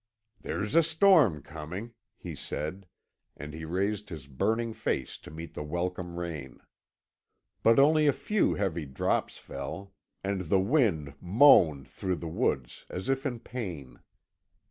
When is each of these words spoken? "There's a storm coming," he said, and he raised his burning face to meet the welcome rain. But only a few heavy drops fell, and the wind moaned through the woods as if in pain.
"There's 0.41 0.73
a 0.73 0.81
storm 0.81 1.43
coming," 1.43 1.93
he 2.17 2.33
said, 2.33 2.87
and 3.37 3.53
he 3.53 3.65
raised 3.65 4.09
his 4.09 4.25
burning 4.25 4.73
face 4.73 5.15
to 5.19 5.29
meet 5.29 5.53
the 5.53 5.61
welcome 5.61 6.17
rain. 6.17 6.59
But 7.61 7.77
only 7.77 8.07
a 8.07 8.11
few 8.11 8.55
heavy 8.55 8.87
drops 8.87 9.37
fell, 9.37 9.93
and 10.23 10.49
the 10.49 10.59
wind 10.59 11.13
moaned 11.21 11.87
through 11.87 12.15
the 12.15 12.27
woods 12.27 12.83
as 12.89 13.09
if 13.09 13.27
in 13.27 13.41
pain. 13.41 13.99